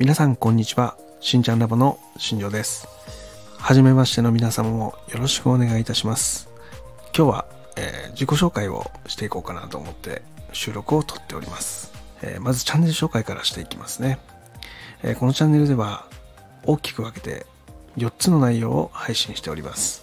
[0.00, 0.96] 皆さんこんにちは。
[1.20, 2.88] しんちゃんラボの新庄です。
[3.58, 6.48] はじめましての皆様もよろしくお願いいたします。
[7.14, 10.22] 今日は、えー、自己紹介をしていこうかなと思って
[10.54, 11.92] 収録をとっております、
[12.22, 14.18] えー、まずチャンネル紹介からしていきますね、
[15.02, 16.06] えー、このチャンネルでは
[16.64, 17.44] 大きく分けて
[17.98, 20.02] 4つの内容を配信しております。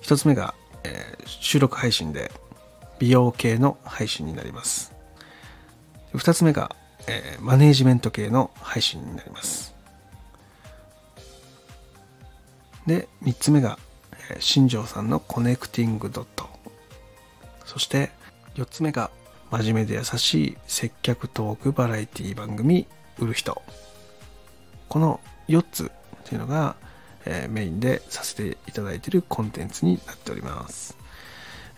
[0.00, 2.32] 1つ目が、え収録配信で
[2.98, 4.94] 美容系の配信になります。
[6.14, 6.74] 2つ目が、
[7.08, 9.74] えー、マネージメント系の配信になります。
[12.86, 13.78] で3つ目が、
[14.30, 16.48] えー、新庄さんのコネクティングドット。
[17.64, 18.10] そして
[18.54, 19.10] 4つ目が
[19.50, 22.86] 真面目で優しい接客トークバラエティ番組
[23.18, 23.62] 売る人。
[24.88, 25.88] この4つっ
[26.24, 26.76] ていうのが、
[27.24, 30.96] えー、メインでさせていただいているコンテンツになっております、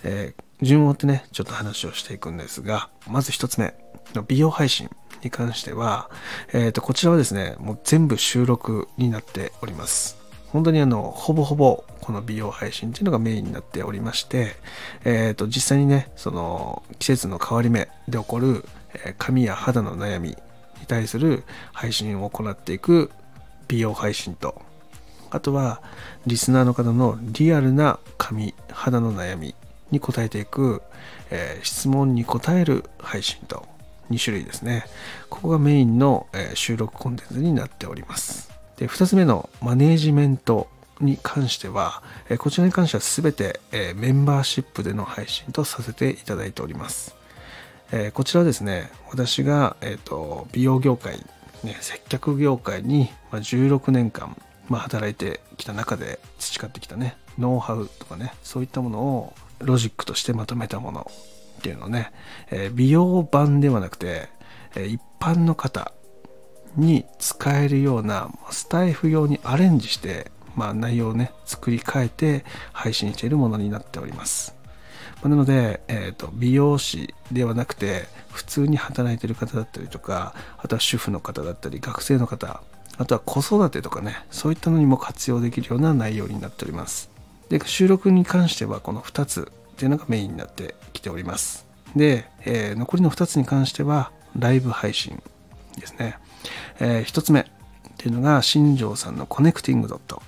[0.04, 3.74] えー順を追ってね、ちょっと話をしていくんですが、まず一つ目
[4.14, 4.90] の美容配信。
[5.22, 6.10] に関しては、
[6.52, 10.18] えっ、ー、と、こちらはですね、もう全部収録になっております。
[10.48, 14.56] 本当にあの、ほぼほぼこの美容配信っていうのがメインになっておりまして、
[15.04, 18.64] えっ、ー、と、実際にね、その季節の変わり目で起こる、
[19.04, 20.36] え髪や肌の悩みに
[20.88, 23.12] 対する配信を行っていく
[23.68, 24.60] 美容配信と、
[25.30, 25.80] あとは
[26.26, 29.54] リスナーの方のリアルな髪、肌の悩み
[29.92, 30.82] に答えていく、
[31.30, 33.64] えー、質問に答える配信と
[34.10, 34.84] 2種類ですね。
[35.28, 38.50] ここがメインの、え、収録コンテンツになっております。
[38.76, 40.68] で、2つ目のマネージメント
[41.00, 47.14] に関しては、え、こちらに関しては全て、えメンバーシップでの配信とさせていただいております。
[47.92, 51.24] えこちらはですね、私が、えーと、美容業界、
[51.64, 54.36] ね、接客業界に、ま、16年間、
[54.68, 61.10] ま、働いてきた中で培ってきたね、ノウハウとかね、そういったものをロジックとしてまとめたもの
[61.60, 62.10] っていうのね、
[62.50, 64.28] えー、美容版ではなくて、
[64.74, 65.92] えー、一般の方
[66.76, 74.56] に使えるようなスタイフ用にアレンジして、まあ、内容をね作り変えて配信しているものになっております。
[75.22, 82.62] まなので、えーと、美容師ではなくて普通に働いてる方だったりとかあとは主婦の方だったり学生の方
[82.96, 87.10] あとは子育てとかねそういったのにも活用できるような内容になっております。
[87.50, 91.66] で収録に関してはこの2つっていうのがメインになってきております。
[91.96, 95.22] で、えー、残りの2つに関してはライブ配信
[95.78, 96.18] ですね、
[96.80, 97.44] えー、1つ目っ
[97.96, 100.22] ていうのが新庄さんのコネクティングドット、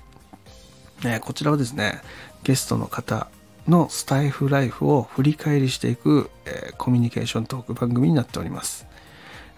[1.05, 2.01] え、こちらはですね
[2.41, 3.27] ゲストの方
[3.67, 8.87] のスタイフライフを振り返りしていく、えー、コミュニケーショントーク番組になっております、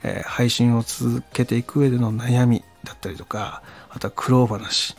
[0.03, 4.97] えー、配信を続けていく上での悩みだったりとかあとは苦労話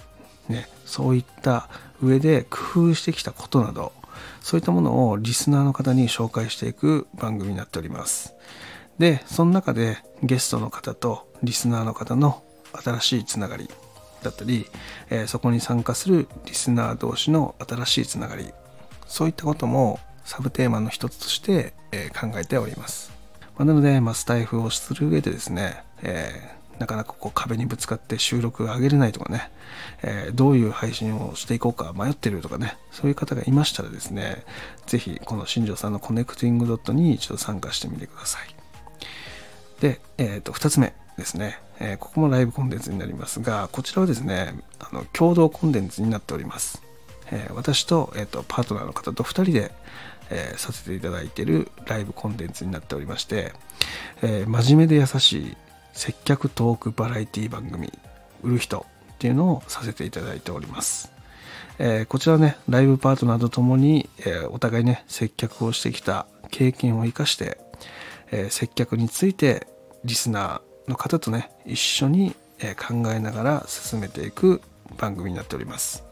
[0.49, 1.69] ね、そういった
[2.01, 3.93] 上で工夫してきたことなど
[4.41, 8.35] そういったものをリスナーの方に紹介していく番組になっております。
[8.99, 13.69] でその中でゲストの方とリスナーの方の新しいつながり
[14.23, 14.67] だったり、
[15.11, 18.53] えー、そこに参加するリスナー同士の新しいつながり
[19.07, 23.13] そういったこともサブテーマの一つとして、えー、考えております、
[23.57, 29.51] まあ、なので、まあ、スタイフをする上でですね、えなかなかこう壁にぶつかって収録が上げれないとかね、
[30.03, 34.45] えー、どういう配信をしていこうか迷ってるとかね、そういう方がいましたらですね、
[34.87, 38.57] ぜひこの新庄さんのコネクティングドットに一度参加してみてください。
[39.81, 46.83] で、えっ、ー、と、二つ目ですね、えー、ここもライブコンテンツになりますが、こちらはですね、あの共同コンテンツになっております。
[47.31, 49.73] え私と,、えーと、パートナーの方と2人で、
[50.29, 53.53] えさせていただいているライブコンテンツになっておりまして、
[54.23, 55.57] え真面目で優しい
[55.97, 57.91] 接客トークバラエティ番組
[58.43, 61.11] 売る人っていうのをさせていただいております。
[61.79, 67.59] えー、こちらね、ライブパートナーとともに、えー、お互いね、接客をしてきた経験を生かして、
[68.31, 69.67] えー、接客について
[70.05, 74.63] リスナーの方とね、一緒に、え考えながら進めていく
[74.97, 76.05] 番組になっております。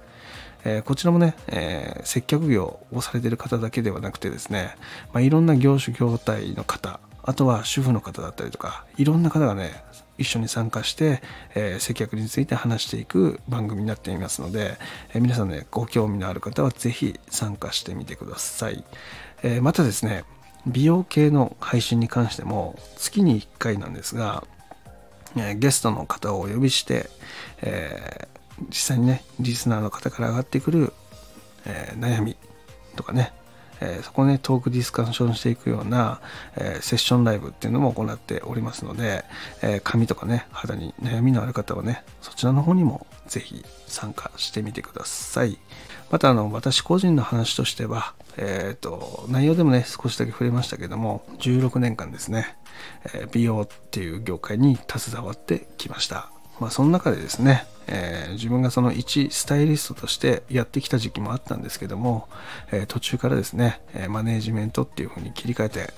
[0.67, 4.77] えこちらもね、え接客業をされてる方だけではなくてですね、
[5.15, 9.83] まあ、いろんな業種業態の方、あとは主婦の方だったりとかいろんな方がね
[10.19, 11.23] 一緒に参加して、
[11.55, 14.77] えー、接客について話していく番組になっていますので、
[15.13, 18.85] えー、皆さんねご興味のある方は是非参加してみてください、
[19.43, 20.25] えー、またですね
[20.67, 24.45] 美容系の配信に関しても月に1回なんですが、
[25.37, 27.11] えゲストの方をお呼びして、
[27.61, 28.29] え
[28.71, 30.95] 実際にねリスナーの方から上がってくる、
[31.67, 32.39] え悩み
[32.97, 33.35] とかね
[33.81, 36.21] えー、そこねトークディスカッションしていくような、
[36.57, 39.25] えー、セッションライブっていうのも行っておりますので、
[39.63, 45.59] えー、髪とかね肌に悩みのある方はねそちらの方にもぜひ参加してみてください。
[46.11, 52.57] またあの私個人の話としてはえっ、と内容でもね少しだけ触れましたけども16年間ですね、
[53.15, 56.34] え美容っていう業界に携わってきました。
[56.61, 62.29] まあ、その中でですね、えー、自分がその一スタイリストとしてやってきた時期もあったんですけども、
[62.73, 65.95] えー、途中からですね、マネージメントっていう風に切り替えて、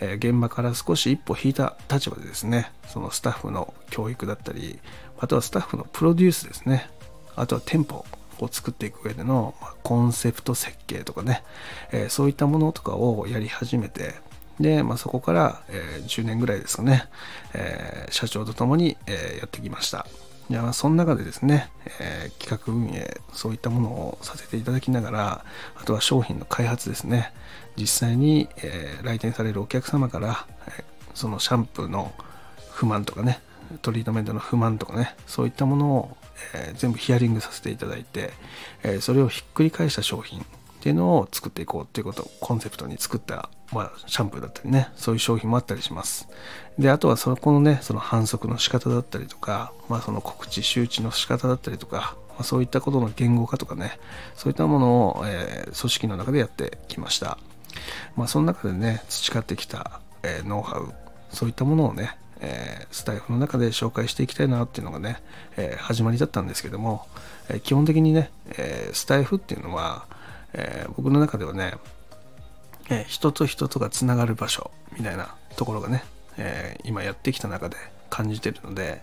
[0.00, 4.78] え、現場から少し一歩引いた立場でですね、そのスタッフの教育だったり、
[5.18, 6.90] あとはスタッフのプロデュースですね、
[7.36, 8.04] あとは店舗
[8.40, 11.42] を作っていく上での、コンセプト設計とかね、
[11.92, 14.14] えそういったものとかをやり始めて、
[14.60, 17.04] で、まあ、そこから、えー、10年ぐらいですかね、
[17.54, 20.06] えー、社長と共に、えー、やってきました。
[20.50, 21.70] いやその中でですね、
[22.00, 25.44] えー、企画運営、そういったものをさせていただきながら、
[25.80, 27.32] あとは商品の開発ですね、
[27.76, 30.84] 実際に、えー、来店されるお客様から、えー、
[31.14, 32.12] そのシャンプーの
[32.70, 33.40] 不満とかね、
[33.80, 36.16] トリートメントの不満とかね、そういったものを、
[36.54, 38.32] えー、全部ヒアリングさせていただいて、
[38.82, 40.44] えそれをひっくり返した商品
[40.82, 46.28] っていうのを作っていこうっていうことをコンセプトに作ったまあ、シャンプーだったりね、そういう商品もあったりします。
[46.76, 53.98] で、あとはそこのね、その反則の仕方だったりとか、まあ、その告知、周知の仕方だったりとか、まあ、そういったことの言語化とかね、
[54.34, 57.38] そういったものを、えー、組織の中でやってきました。
[58.16, 60.92] まあ、その中でね、培ってきた、えー、ノウハウ、
[61.30, 65.22] そういったものをね、えー、スタイフの中で紹介していきたいなっていうのがね、
[65.56, 67.06] え始まりだったんですけども、
[67.48, 70.06] え基本的にね、えスタイフっていうのは、
[70.54, 71.74] え僕の中ではね、
[72.90, 76.04] え人と人とがつながる場所みたいなところがね、
[76.36, 77.76] えー、今やってきた中で
[78.10, 79.02] 感じてるので、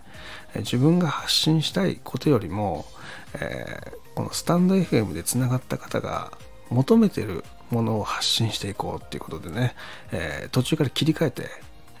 [0.54, 2.86] えー、自分が発信したいことよりも、
[3.34, 6.32] えー、このスタンド FM でつながった方が
[6.70, 9.74] 求めてるものを発信していこうっていうことでね、
[10.12, 11.48] え途中から切り替えて、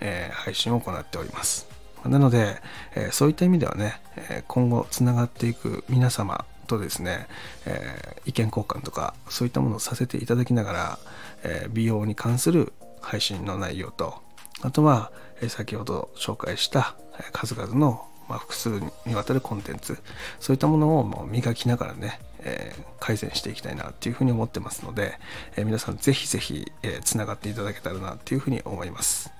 [0.00, 1.68] え配信を行っております。
[2.04, 2.56] なので、
[2.94, 7.26] えそういった意味ではね、え今後つながっていく皆様とですね、
[7.66, 10.98] えー、意見交換とかそういったものをさせていただきながら、
[11.42, 14.22] えー、美容に関する配信の内容と
[14.62, 16.94] あとは、えー、先ほど紹介した
[17.32, 19.98] 数々の、まあ、複数にわたるコンテンツ
[20.38, 25.18] そういったものをもう磨きながらね、え、改善していきたいなっていうふうに思ってますので、
[25.56, 29.30] え、皆さんぜひぜひ、えー、つながっていただけたらなっていうふうに思います、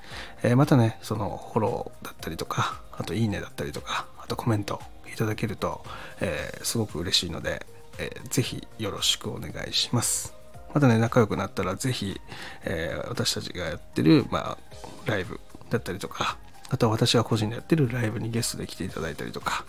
[0.42, 4.80] えまたねそのフォローだったりとかあといいねだったりとかあとコメント
[5.12, 5.84] いただけると、
[6.20, 7.66] えー、すごく嬉しいので、
[7.98, 10.34] えー、ぜひよろしくお願いします。
[10.72, 12.20] またね、仲良くなったらぜひ、
[12.64, 14.58] えー、私たちがやってる、まあ、
[15.04, 16.36] ライブだったりとか、
[16.70, 19.64] あとは私が個人でやってるライブにゲストで来ていただいたりとか、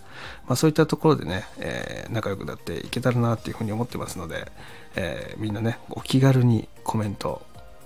[0.48, 4.52] まあ、そういったところでね、えー、仲良くなっていけたらなっていうふうに思ってますので、
[4.96, 7.42] えー、みんなね、お気軽にコメント、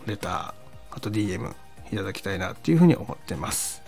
[0.05, 0.53] レター、
[0.91, 1.53] あと DM
[1.93, 3.81] いただきたいなっていうふうに思ってます。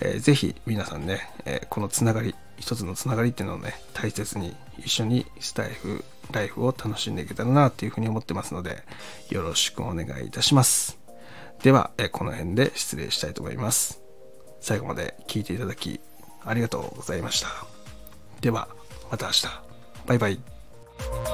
[0.00, 8.82] えー、ぜひ皆さんね、えー、このつながり、一つのつながりっていうのをね、大切に一緒にスタイフ、ライフを楽しんでいけたらなというふうに思ってますので、
[9.30, 10.98] よろしくお願いいたします。
[11.62, 14.00] では、この辺で失礼したいと思います。
[14.60, 16.00] 最後まで聞いていただき、
[16.44, 17.48] ありがとうございました。
[18.40, 18.68] では、
[19.10, 19.46] また明日。
[20.06, 21.33] バイバイ。